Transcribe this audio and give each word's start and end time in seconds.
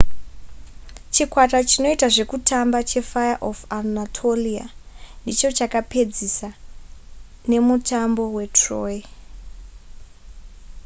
chikwata 1.13 1.59
chinoita 1.69 2.07
zvekutamba 2.15 2.79
chefire 2.89 3.35
of 3.49 3.57
anatolia 3.77 4.65
ndicho 5.23 5.49
chakazopedzisa 5.57 6.49
nemutambo 7.51 8.23
we 8.35 8.45
troy 8.59 8.97